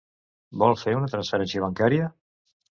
[0.63, 2.11] Vol fer una transferència bancària?